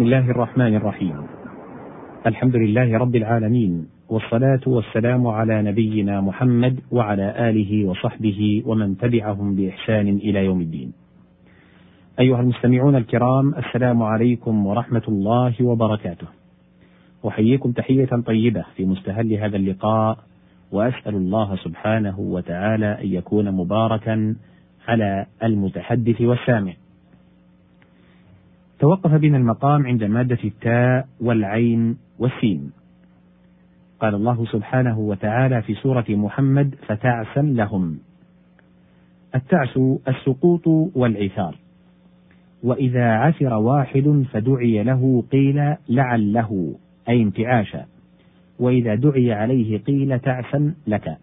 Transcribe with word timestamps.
بسم 0.00 0.06
الله 0.06 0.30
الرحمن 0.30 0.74
الرحيم 0.76 1.16
الحمد 2.26 2.56
لله 2.56 2.98
رب 2.98 3.16
العالمين 3.16 3.88
والصلاة 4.08 4.60
والسلام 4.66 5.26
على 5.26 5.62
نبينا 5.62 6.20
محمد 6.20 6.80
وعلى 6.90 7.50
آله 7.50 7.84
وصحبه 7.84 8.62
ومن 8.66 8.96
تبعهم 8.96 9.56
بإحسان 9.56 10.08
إلى 10.08 10.44
يوم 10.44 10.60
الدين. 10.60 10.92
أيها 12.20 12.40
المستمعون 12.40 12.96
الكرام 12.96 13.54
السلام 13.54 14.02
عليكم 14.02 14.66
ورحمة 14.66 15.02
الله 15.08 15.54
وبركاته. 15.60 16.26
أحييكم 17.28 17.72
تحية 17.72 18.10
طيبة 18.26 18.64
في 18.76 18.84
مستهل 18.84 19.32
هذا 19.32 19.56
اللقاء 19.56 20.18
وأسأل 20.72 21.14
الله 21.14 21.56
سبحانه 21.56 22.20
وتعالى 22.20 22.98
أن 23.00 23.06
يكون 23.06 23.50
مباركا 23.50 24.36
على 24.88 25.26
المتحدث 25.42 26.20
والسامع. 26.20 26.72
توقف 28.80 29.14
بنا 29.14 29.36
المقام 29.36 29.86
عند 29.86 30.04
مادة 30.04 30.38
التاء 30.44 31.08
والعين 31.20 31.96
والسين. 32.18 32.72
قال 34.00 34.14
الله 34.14 34.44
سبحانه 34.44 34.98
وتعالى 34.98 35.62
في 35.62 35.74
سورة 35.74 36.04
محمد 36.08 36.74
فتعسا 36.86 37.40
لهم. 37.40 37.98
التعس 39.34 39.78
السقوط 40.08 40.66
والعثار. 40.94 41.56
وإذا 42.62 43.12
عثر 43.12 43.54
واحد 43.54 44.24
فدعي 44.32 44.82
له 44.82 45.24
قيل 45.32 45.74
لعله 45.88 46.74
أي 47.08 47.22
انتعاشا. 47.22 47.84
وإذا 48.58 48.94
دعي 48.94 49.32
عليه 49.32 49.78
قيل 49.78 50.18
تعسا 50.18 50.74
لك. 50.86 51.16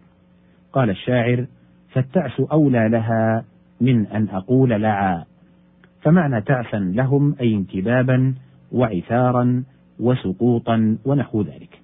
قال 0.72 0.90
الشاعر: 0.90 1.46
فالتعس 1.92 2.40
أولى 2.40 2.88
لها 2.88 3.44
من 3.80 4.06
أن 4.06 4.28
أقول 4.28 4.70
لعا. 4.70 5.24
فمعنى 6.00 6.40
تعسا 6.40 6.76
لهم 6.76 7.36
أي 7.40 7.54
انكبابا 7.54 8.34
وعثارا 8.72 9.64
وسقوطا 10.00 10.96
ونحو 11.04 11.42
ذلك. 11.42 11.80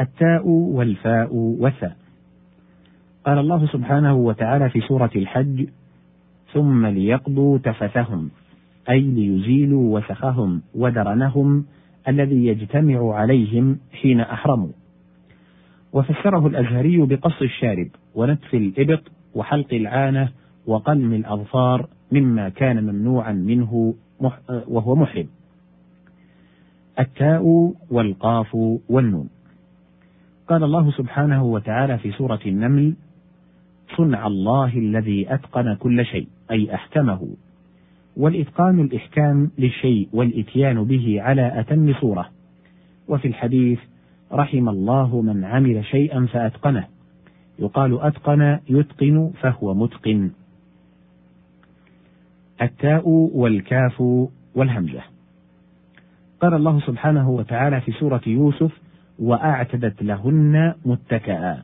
التاء 0.00 0.48
والفاء 0.48 1.34
والثاء. 1.34 1.96
قال 3.26 3.38
الله 3.38 3.66
سبحانه 3.66 4.14
وتعالى 4.14 4.70
في 4.70 4.80
سورة 4.80 5.10
الحج: 5.16 5.66
ثم 6.52 6.86
ليقضوا 6.86 7.58
تفثهم 7.58 8.30
أي 8.90 9.00
ليزيلوا 9.00 9.98
وسخهم 9.98 10.62
ودرنهم 10.74 11.64
الذي 12.08 12.46
يجتمع 12.46 13.14
عليهم 13.14 13.78
حين 13.92 14.20
أحرموا. 14.20 14.72
وفسره 15.92 16.46
الأزهري 16.46 17.06
بقص 17.06 17.42
الشارب 17.42 17.88
ونتف 18.14 18.54
الإبط 18.54 19.02
وحلق 19.34 19.74
العانة 19.74 20.28
وقلم 20.66 21.14
الأظفار 21.14 21.86
مما 22.12 22.48
كان 22.48 22.84
ممنوعا 22.84 23.32
منه 23.32 23.94
وهو 24.68 24.94
محرم. 24.94 25.26
التاء 26.98 27.74
والقاف 27.90 28.54
والنون. 28.88 29.28
قال 30.48 30.64
الله 30.64 30.90
سبحانه 30.90 31.44
وتعالى 31.44 31.98
في 31.98 32.12
سورة 32.12 32.40
النمل: 32.46 32.94
صنع 33.96 34.26
الله 34.26 34.78
الذي 34.78 35.34
أتقن 35.34 35.74
كل 35.74 36.04
شيء، 36.04 36.28
أي 36.50 36.74
أحكمه. 36.74 37.28
والإتقان 38.16 38.80
الإحكام 38.80 39.50
للشيء 39.58 40.08
والإتيان 40.12 40.84
به 40.84 41.22
على 41.22 41.60
أتم 41.60 41.94
صورة. 42.00 42.28
وفي 43.08 43.28
الحديث: 43.28 43.78
رحم 44.32 44.68
الله 44.68 45.20
من 45.20 45.44
عمل 45.44 45.84
شيئا 45.84 46.26
فأتقنه. 46.26 46.86
يقال 47.58 48.00
أتقن 48.00 48.58
يتقن 48.68 49.30
فهو 49.40 49.74
متقن. 49.74 50.30
التاء 52.62 53.08
والكاف 53.08 54.00
والهمزة. 54.54 55.02
قال 56.40 56.54
الله 56.54 56.80
سبحانه 56.80 57.30
وتعالى 57.30 57.80
في 57.80 57.92
سورة 57.92 58.20
يوسف: 58.26 58.80
وأعتدت 59.18 60.02
لهن 60.02 60.74
متكئا. 60.84 61.62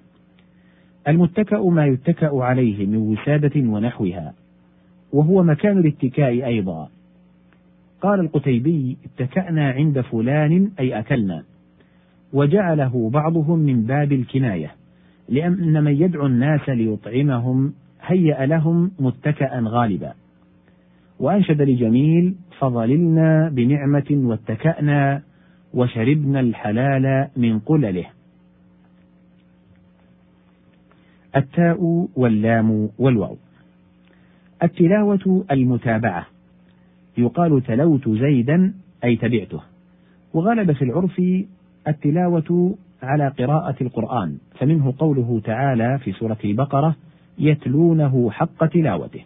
المتكأ 1.09 1.61
ما 1.61 1.87
يتكأ 1.87 2.31
عليه 2.33 2.87
من 2.87 2.97
وسادة 2.97 3.61
ونحوها، 3.61 4.35
وهو 5.13 5.43
مكان 5.43 5.79
الاتكاء 5.79 6.47
أيضا. 6.47 6.89
قال 8.01 8.21
القتيبي: 8.21 8.97
اتكأنا 9.05 9.71
عند 9.71 10.01
فلان 10.01 10.71
أي 10.81 10.99
أكلنا، 10.99 11.43
وجعله 12.33 13.11
بعضهم 13.11 13.59
من 13.59 13.83
باب 13.83 14.13
الكناية، 14.13 14.71
لأن 15.29 15.85
من 15.85 15.93
يدعو 15.93 16.27
الناس 16.27 16.69
ليطعمهم 16.69 17.73
هيأ 18.03 18.47
لهم 18.47 18.91
متكأ 19.01 19.61
غالبا. 19.61 20.13
وأنشد 21.21 21.63
لجميل: 21.63 22.35
فظللنا 22.59 23.49
بنعمة 23.49 24.05
واتكأنا 24.11 25.23
وشربنا 25.75 26.41
الحلال 26.41 27.29
من 27.37 27.59
قلله. 27.59 28.07
التاء 31.37 32.09
واللام 32.17 32.89
والواو. 32.99 33.37
التلاوة 34.63 35.45
المتابعة. 35.51 36.27
يقال 37.19 37.63
تلوت 37.63 38.09
زيدا 38.09 38.75
أي 39.05 39.17
تبعته. 39.17 39.61
وغلب 40.35 40.73
في 40.73 40.83
العرف 40.83 41.23
التلاوة 41.89 42.75
على 43.03 43.29
قراءة 43.29 43.77
القرآن، 43.81 44.39
فمنه 44.59 44.95
قوله 44.99 45.41
تعالى 45.45 45.99
في 45.99 46.13
سورة 46.13 46.39
البقرة: 46.45 46.97
يتلونه 47.39 48.31
حق 48.31 48.67
تلاوته. 48.67 49.21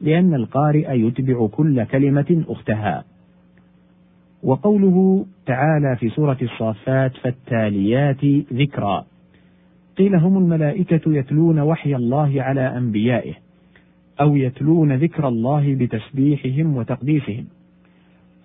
لأن 0.00 0.34
القارئ 0.34 0.98
يتبع 0.98 1.46
كل 1.46 1.84
كلمة 1.84 2.44
أختها. 2.48 3.04
وقوله 4.42 5.26
تعالى 5.46 5.96
في 5.96 6.08
سورة 6.08 6.36
الصافات 6.42 7.16
فالتاليات 7.16 8.24
ذكرا 8.52 9.04
قيل 9.98 10.14
هم 10.14 10.38
الملائكة 10.38 11.00
يتلون 11.14 11.60
وحي 11.60 11.96
الله 11.96 12.42
على 12.42 12.76
أنبيائه 12.78 13.34
أو 14.20 14.36
يتلون 14.36 14.92
ذكر 14.92 15.28
الله 15.28 15.74
بتسبيحهم 15.74 16.76
وتقديسهم 16.76 17.44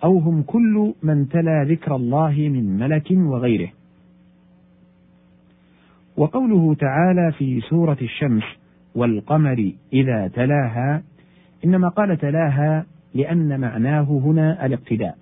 أو 0.04 0.18
هم 0.18 0.42
كل 0.42 0.94
من 1.02 1.28
تلا 1.28 1.64
ذكر 1.68 1.96
الله 1.96 2.48
من 2.52 2.78
ملك 2.78 3.10
وغيره 3.10 3.72
وقوله 6.16 6.74
تعالى 6.74 7.32
في 7.32 7.60
سورة 7.60 7.96
الشمس 8.02 8.44
والقمر 8.94 9.72
إذا 9.92 10.28
تلاها 10.28 11.02
إنما 11.64 11.88
قال 11.88 12.18
تلاها 12.18 12.86
لأن 13.14 13.60
معناه 13.60 14.02
هنا 14.24 14.66
الاقتداء. 14.66 15.16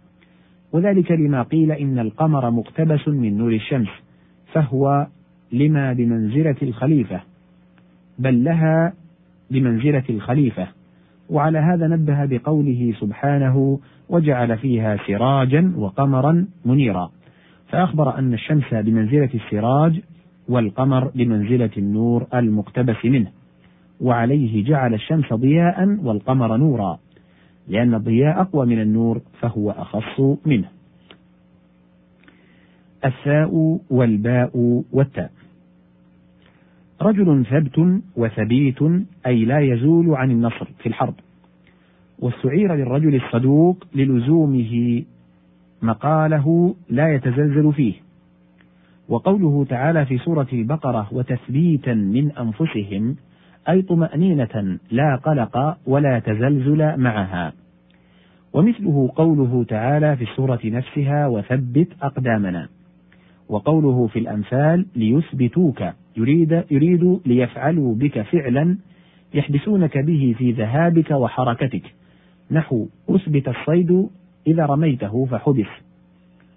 وذلك 0.72 1.10
لما 1.10 1.42
قيل 1.42 1.72
إن 1.72 1.98
القمر 1.98 2.50
مقتبس 2.50 3.08
من 3.08 3.38
نور 3.38 3.52
الشمس 3.52 3.88
فهو 4.52 5.06
لما 5.52 5.92
بمنزلة 5.92 6.56
الخليفة 6.62 7.20
بل 8.18 8.44
لها 8.44 8.92
بمنزلة 9.50 10.04
الخليفة. 10.10 10.68
وعلى 11.30 11.58
هذا 11.58 11.86
نبه 11.88 12.24
بقوله 12.24 12.94
سبحانه 13.00 13.78
وجعل 14.08 14.58
فيها 14.58 14.96
سراجا 15.06 15.72
وقمرا 15.76 16.46
منيرا 16.64 17.10
فأخبر 17.68 18.18
أن 18.18 18.34
الشمس 18.34 18.74
بمنزلة 18.74 19.30
السراج 19.34 20.00
والقمر 20.48 21.10
بمنزلة 21.14 21.70
النور 21.76 22.26
المقتبس 22.34 23.04
منه. 23.04 23.30
وعليه 24.02 24.64
جعل 24.64 24.94
الشمس 24.94 25.32
ضياء 25.32 25.98
والقمر 26.02 26.56
نورا 26.56 26.98
لأن 27.68 27.94
الضياء 27.94 28.40
أقوى 28.40 28.66
من 28.66 28.80
النور 28.80 29.20
فهو 29.40 29.70
أخص 29.70 30.20
منه. 30.46 30.68
الثاء 33.04 33.78
والباء 33.90 34.82
والتاء. 34.92 35.30
رجل 37.02 37.46
ثبت 37.50 38.00
وثبيت 38.16 38.82
أي 39.26 39.44
لا 39.44 39.60
يزول 39.60 40.14
عن 40.14 40.30
النصر 40.30 40.68
في 40.78 40.86
الحرب. 40.88 41.14
واستعير 42.18 42.74
للرجل 42.74 43.14
الصدوق 43.14 43.84
للزومه 43.94 45.02
مقاله 45.82 46.74
لا 46.90 47.14
يتزلزل 47.14 47.72
فيه. 47.72 47.94
وقوله 49.08 49.66
تعالى 49.68 50.06
في 50.06 50.18
سورة 50.18 50.48
البقرة 50.52 51.08
وتثبيتا 51.12 51.94
من 51.94 52.32
أنفسهم 52.32 53.16
أي 53.68 53.82
طمأنينة 53.82 54.78
لا 54.90 55.16
قلق 55.16 55.76
ولا 55.86 56.18
تزلزل 56.18 56.96
معها. 56.96 57.52
ومثله 58.52 59.12
قوله 59.16 59.64
تعالى 59.64 60.16
في 60.16 60.24
السورة 60.24 60.60
نفسها 60.64 61.26
وثبت 61.26 61.88
أقدامنا. 62.02 62.68
وقوله 63.48 64.06
في 64.06 64.18
الأمثال 64.18 64.86
ليثبتوك 64.96 65.82
يريد 66.16 66.64
يريد 66.70 67.20
ليفعلوا 67.26 67.94
بك 67.94 68.22
فعلا 68.22 68.76
يحبسونك 69.34 69.98
به 69.98 70.34
في 70.38 70.52
ذهابك 70.52 71.10
وحركتك. 71.10 71.94
نحو 72.50 72.86
أثبت 73.08 73.48
الصيد 73.48 74.08
إذا 74.46 74.66
رميته 74.66 75.26
فحبس 75.30 75.70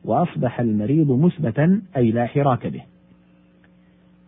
وأصبح 0.05 0.59
المريض 0.59 1.11
مثبتا 1.11 1.81
أي 1.97 2.11
لا 2.11 2.25
حراك 2.25 2.67
به. 2.67 2.81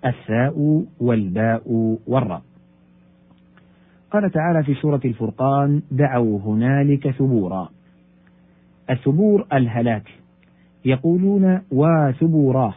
الثاء 0.05 0.83
والباء 0.99 1.97
والراء. 2.07 2.41
قال 4.11 4.31
تعالى 4.31 4.63
في 4.63 4.73
سورة 4.73 5.01
الفرقان 5.05 5.81
دعوا 5.91 6.39
هنالك 6.39 7.09
ثبورا. 7.09 7.69
الثبور 8.89 9.47
الهلاك. 9.53 10.09
يقولون 10.85 11.61
وثبوراه 11.71 12.73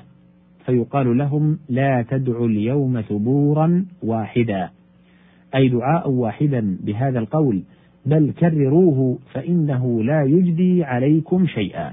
فيقال 0.66 1.18
لهم 1.18 1.58
لا 1.68 2.02
تدعوا 2.02 2.48
اليوم 2.48 3.00
ثبورا 3.00 3.84
واحدا. 4.02 4.70
أي 5.54 5.68
دعاء 5.68 6.10
واحدا 6.10 6.76
بهذا 6.80 7.18
القول 7.18 7.62
بل 8.06 8.32
كرروه 8.38 9.18
فإنه 9.32 10.02
لا 10.02 10.22
يجدي 10.22 10.84
عليكم 10.84 11.46
شيئا. 11.46 11.92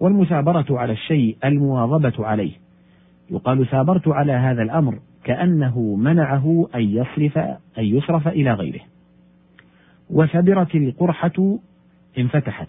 والمثابرة 0.00 0.66
على 0.70 0.92
الشيء 0.92 1.36
المواظبة 1.44 2.26
عليه. 2.26 2.52
يقال 3.30 3.66
ثابرت 3.66 4.08
على 4.08 4.32
هذا 4.32 4.62
الأمر. 4.62 4.98
كأنه 5.26 5.96
منعه 5.96 6.68
أن 6.74 6.80
يصرف 6.80 7.38
أن 7.78 7.84
يصرف 7.84 8.28
إلى 8.28 8.52
غيره. 8.52 8.80
وثبرت 10.10 10.74
القرحة 10.74 11.58
انفتحت. 12.18 12.68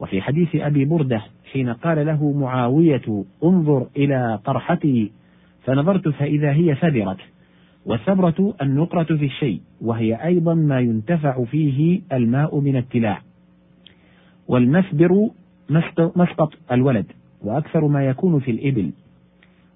وفي 0.00 0.20
حديث 0.20 0.48
أبي 0.54 0.84
بردة 0.84 1.22
حين 1.52 1.72
قال 1.72 2.06
له 2.06 2.32
معاوية 2.32 3.24
انظر 3.44 3.86
إلى 3.96 4.40
قرحتي 4.44 5.12
فنظرت 5.64 6.08
فإذا 6.08 6.52
هي 6.52 6.74
ثبرت 6.74 7.18
والثبرة 7.86 8.54
النقرة 8.62 9.16
في 9.16 9.24
الشيء 9.24 9.60
وهي 9.80 10.14
أيضا 10.14 10.54
ما 10.54 10.80
ينتفع 10.80 11.44
فيه 11.44 12.00
الماء 12.12 12.60
من 12.60 12.76
التلاع. 12.76 13.20
والمثبر 14.48 15.28
مسقط 16.16 16.52
الولد 16.72 17.06
وأكثر 17.44 17.86
ما 17.86 18.06
يكون 18.06 18.40
في 18.40 18.50
الإبل. 18.50 18.90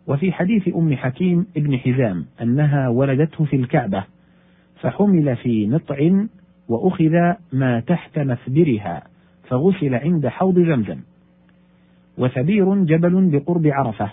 وفي 0.07 0.33
حديث 0.33 0.69
أم 0.77 0.97
حكيم 0.97 1.47
ابن 1.57 1.79
حزام 1.79 2.25
أنها 2.43 2.89
ولدته 2.89 3.45
في 3.45 3.57
الكعبة 3.57 4.05
فحمل 4.81 5.37
في 5.37 5.67
نطع 5.67 6.27
وأخذ 6.69 7.35
ما 7.53 7.81
تحت 7.81 8.19
مثبرها 8.19 9.03
فغسل 9.49 9.95
عند 9.95 10.27
حوض 10.27 10.59
زمزم. 10.59 10.99
وثبير 12.19 12.85
جبل 12.85 13.31
بقرب 13.31 13.67
عرفة. 13.67 14.11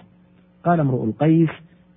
قال 0.63 0.79
امرؤ 0.79 1.03
القيس 1.03 1.49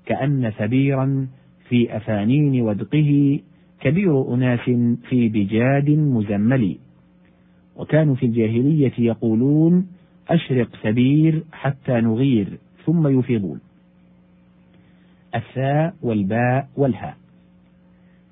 كأن 0.07 0.51
ثبيرا 0.51 1.27
في 1.69 1.97
أفانين 1.97 2.63
ودقه 2.63 3.41
كبير 3.81 4.35
أناس 4.35 4.71
في 5.09 5.29
بجاد 5.29 5.91
مزمل 5.91 6.77
وكانوا 7.77 8.15
في 8.15 8.27
الجاهلية 8.27 8.93
يقولون 8.99 9.87
أشرق 10.29 10.69
ثبير 10.83 11.43
حتى 11.53 11.93
نغير 11.93 12.59
ثم 12.87 13.19
يفيضون 13.19 13.61
الثاء 15.35 15.95
والباء 16.03 16.69
والهاء. 16.77 17.17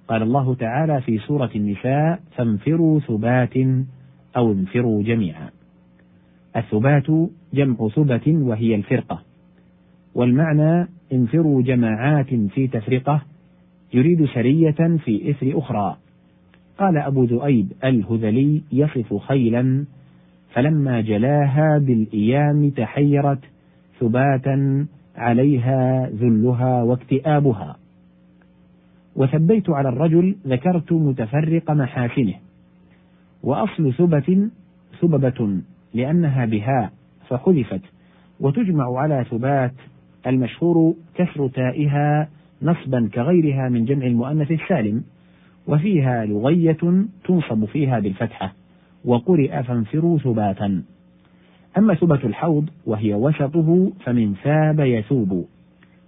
قال 0.09 0.23
الله 0.23 0.55
تعالى 0.55 1.01
في 1.01 1.19
سورة 1.19 1.51
النساء 1.57 2.21
فانفروا 2.37 3.01
ثبات 3.01 3.57
أو 4.37 4.53
انفروا 4.53 5.03
جميعا. 5.03 5.51
الثبات 6.57 7.29
جمع 7.55 7.89
ثبة 7.89 8.27
وهي 8.27 8.75
الفرقة. 8.75 9.23
والمعنى 10.15 10.89
انفروا 11.13 11.63
جماعات 11.63 12.35
في 12.35 12.67
تفرقة 12.67 13.23
يريد 13.95 14.25
سرية 14.25 14.97
في 15.05 15.31
إثر 15.31 15.59
أخرى. 15.59 15.97
قال 16.79 16.97
أبو 16.97 17.25
ذؤيب 17.25 17.73
الهذلي 17.85 18.63
يصف 18.73 19.15
خيلا 19.15 19.85
فلما 20.53 21.01
جلاها 21.01 21.79
بالإيام 21.79 22.71
تحيرت 22.71 23.39
ثباتا 24.01 24.87
عليها 25.21 26.11
ذلها 26.11 26.83
واكتئابها. 26.83 27.77
وثبيت 29.17 29.71
على 29.71 29.89
الرجل 29.89 30.37
ذكرت 30.47 30.93
متفرق 30.93 31.71
محاسنه. 31.71 32.35
وأصل 33.43 33.95
ثبة 33.95 34.49
ثببة 35.01 35.61
لأنها 35.95 36.45
بهاء 36.45 36.93
فحذفت. 37.29 37.81
وتجمع 38.41 38.99
على 38.99 39.25
ثبات 39.31 39.75
المشهور 40.27 40.95
كسر 41.15 41.49
تائها 41.49 42.29
نصبا 42.63 43.09
كغيرها 43.15 43.69
من 43.69 43.85
جمع 43.85 44.07
المؤنث 44.07 44.51
السالم. 44.51 45.05
وفيها 45.67 46.25
لغية 46.25 47.07
تنصب 47.25 47.65
فيها 47.65 48.01
بالفتحة. 48.01 48.53
وقرئ 49.05 49.63
فانفروا 49.63 50.19
ثباتا. 50.19 50.83
أما 51.79 51.95
ثبة 51.95 52.21
الحوض 52.25 52.71
وهي 52.87 53.15
وسطه 53.15 53.93
فمن 54.05 54.35
ثاب 54.35 54.81
يثوب 54.81 55.47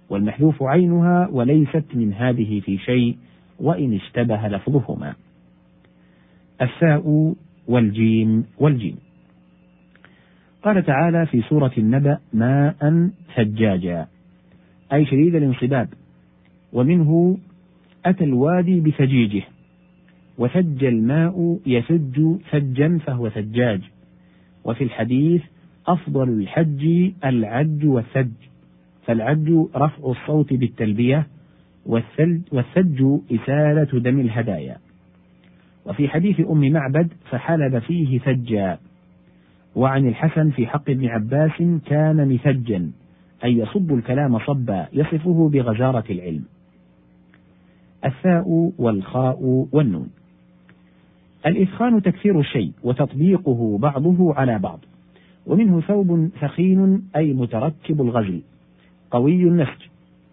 والمحذوف 0.09 0.63
عينها 0.63 1.27
وليست 1.31 1.85
من 1.93 2.13
هذه 2.13 2.59
في 2.59 2.77
شيء 2.77 3.17
وإن 3.59 3.93
اشتبه 3.93 4.47
لفظهما. 4.47 5.13
الثاء 6.61 7.35
والجيم 7.67 8.45
والجيم. 8.57 8.95
قال 10.63 10.85
تعالى 10.85 11.25
في 11.25 11.41
سورة 11.41 11.71
النبأ 11.77 12.17
ماء 12.33 13.09
ثجاجا 13.35 14.07
أي 14.93 15.05
شديد 15.05 15.35
الانصباب 15.35 15.89
ومنه 16.73 17.37
أتى 18.05 18.23
الوادي 18.23 18.79
بثجيجه 18.79 19.43
وثج 20.37 20.83
الماء 20.83 21.59
يثج 21.65 22.35
ثجا 22.51 22.99
فهو 23.05 23.29
ثجاج. 23.29 23.81
وفي 24.65 24.83
الحديث 24.83 25.41
أفضل 25.87 26.29
الحج 26.29 27.11
العج 27.25 27.85
والثج. 27.85 28.31
فالعج 29.05 29.49
رفع 29.75 30.11
الصوت 30.11 30.53
بالتلبية 30.53 31.27
والثج 31.85 33.03
إسالة 33.31 33.99
دم 33.99 34.19
الهدايا. 34.19 34.77
وفي 35.85 36.07
حديث 36.07 36.39
أم 36.39 36.71
معبد 36.71 37.07
فحلب 37.29 37.79
فيه 37.79 38.19
ثجا. 38.19 38.77
وعن 39.75 40.07
الحسن 40.07 40.49
في 40.49 40.67
حق 40.67 40.89
ابن 40.89 41.07
عباس 41.07 41.63
كان 41.85 42.33
مثجا 42.33 42.91
أي 43.43 43.57
يصب 43.57 43.93
الكلام 43.93 44.39
صبا 44.39 44.87
يصفه 44.93 45.49
بغزارة 45.49 46.03
العلم. 46.09 46.43
الثاء 48.05 48.71
والخاء 48.77 49.67
والنون. 49.71 50.09
الإثخان 51.45 52.01
تكثير 52.01 52.39
الشيء 52.39 52.71
وتطبيقه 52.83 53.77
بعضه 53.77 54.33
على 54.33 54.59
بعض. 54.59 54.79
ومنه 55.47 55.81
ثوب 55.81 56.29
ثخين 56.41 57.03
أي 57.15 57.33
متركب 57.33 58.01
الغزل 58.01 58.41
قوي 59.11 59.43
النسج 59.43 59.81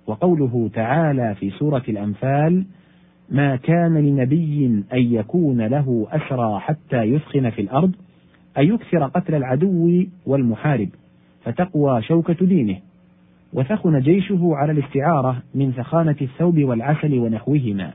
وقوله 0.06 0.70
تعالى 0.74 1.34
في 1.34 1.50
سورة 1.50 1.82
الأنفال 1.88 2.64
ما 3.30 3.56
كان 3.56 3.94
لنبي 3.94 4.66
أن 4.92 5.14
يكون 5.14 5.60
له 5.60 6.06
أسرى 6.10 6.60
حتى 6.60 7.02
يثخن 7.02 7.50
في 7.50 7.60
الأرض 7.60 7.92
أن 8.58 8.74
يكثر 8.74 9.06
قتل 9.06 9.34
العدو 9.34 10.04
والمحارب 10.26 10.88
فتقوى 11.44 12.02
شوكة 12.02 12.46
دينه. 12.46 12.76
وثخن 13.52 14.00
جيشه 14.00 14.50
على 14.54 14.72
الاستعارة 14.72 15.42
من 15.54 15.72
ثخانة 15.72 16.16
الثوب 16.20 16.58
والعسل 16.58 17.18
ونحوهما. 17.18 17.92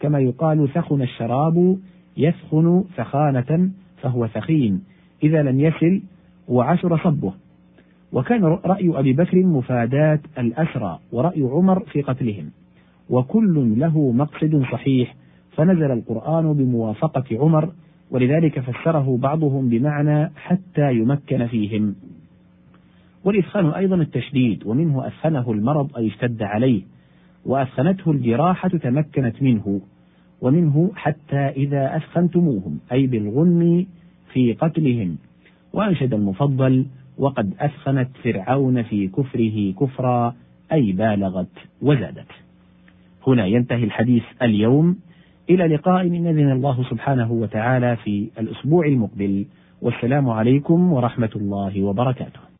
كما 0.00 0.20
يقال 0.20 0.68
ثخن 0.68 1.02
الشراب 1.02 1.78
يثخن 2.16 2.84
ثخانة 2.96 3.70
فهو 4.02 4.26
ثخين 4.26 4.82
إذا 5.22 5.42
لم 5.42 5.60
يسل 5.60 6.02
وعشر 6.48 6.98
صبه. 7.04 7.32
وكان 8.12 8.44
رأي 8.44 8.98
أبي 8.98 9.12
بكر 9.12 9.36
مفاداة 9.36 10.20
الأسرى 10.38 10.98
ورأي 11.12 11.42
عمر 11.42 11.80
في 11.80 12.02
قتلهم. 12.02 12.50
وكل 13.10 13.74
له 13.78 14.12
مقصد 14.12 14.62
صحيح 14.72 15.14
فنزل 15.56 15.90
القرآن 15.90 16.52
بموافقة 16.52 17.24
عمر 17.32 17.72
ولذلك 18.10 18.60
فسره 18.60 19.16
بعضهم 19.16 19.68
بمعنى 19.68 20.30
حتى 20.36 20.92
يمكن 20.92 21.46
فيهم. 21.46 21.94
والإثخان 23.24 23.66
أيضا 23.66 23.96
التشديد 23.96 24.66
ومنه 24.66 25.06
أثخنه 25.06 25.52
المرض 25.52 25.96
أي 25.96 26.06
اشتد 26.06 26.42
عليه 26.42 26.82
وأثخنته 27.46 28.10
الجراحة 28.10 28.68
تمكنت 28.68 29.42
منه 29.42 29.80
ومنه 30.40 30.90
حتى 30.94 31.36
إذا 31.36 31.96
أثخنتموهم 31.96 32.78
أي 32.92 33.06
بالغنم 33.06 33.86
في 34.32 34.52
قتلهم. 34.52 35.16
وأنشد 35.72 36.14
المفضل 36.14 36.86
وقد 37.18 37.54
أثخنت 37.60 38.08
فرعون 38.24 38.82
في 38.82 39.08
كفره 39.08 39.72
كفرا 39.72 40.34
أي 40.72 40.92
بالغت 40.92 41.56
وزادت. 41.82 42.30
هنا 43.26 43.46
ينتهي 43.46 43.84
الحديث 43.84 44.22
اليوم. 44.42 44.96
إلى 45.50 45.66
لقاء 45.66 46.06
إن 46.06 46.26
أذن 46.26 46.52
الله 46.52 46.84
سبحانه 46.90 47.32
وتعالى 47.32 47.96
في 47.96 48.28
الأسبوع 48.38 48.86
المقبل. 48.86 49.44
والسلام 49.82 50.30
عليكم 50.30 50.92
ورحمة 50.92 51.30
الله 51.36 51.82
وبركاته. 51.82 52.42